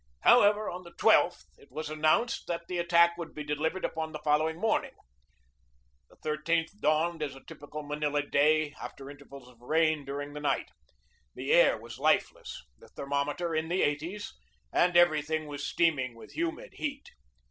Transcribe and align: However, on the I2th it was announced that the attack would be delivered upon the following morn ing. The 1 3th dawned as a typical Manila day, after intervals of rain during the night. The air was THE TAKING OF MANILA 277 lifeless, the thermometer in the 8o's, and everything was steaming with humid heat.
However, 0.21 0.67
on 0.67 0.81
the 0.83 0.93
I2th 0.93 1.43
it 1.59 1.71
was 1.71 1.87
announced 1.91 2.47
that 2.47 2.63
the 2.67 2.79
attack 2.79 3.19
would 3.19 3.35
be 3.35 3.43
delivered 3.43 3.85
upon 3.85 4.11
the 4.13 4.19
following 4.23 4.59
morn 4.59 4.85
ing. 4.85 4.93
The 6.09 6.15
1 6.27 6.37
3th 6.43 6.79
dawned 6.79 7.21
as 7.21 7.35
a 7.35 7.43
typical 7.45 7.83
Manila 7.83 8.23
day, 8.23 8.73
after 8.81 9.11
intervals 9.11 9.47
of 9.47 9.61
rain 9.61 10.03
during 10.03 10.33
the 10.33 10.39
night. 10.39 10.69
The 11.35 11.51
air 11.53 11.77
was 11.77 11.97
THE 11.97 12.01
TAKING 12.03 12.17
OF 12.17 12.29
MANILA 12.31 12.57
277 12.57 12.57
lifeless, 12.57 12.65
the 12.79 12.87
thermometer 12.87 13.53
in 13.53 13.69
the 13.69 13.81
8o's, 13.83 14.33
and 14.73 14.97
everything 14.97 15.45
was 15.45 15.67
steaming 15.67 16.15
with 16.15 16.31
humid 16.35 16.73
heat. 16.77 17.11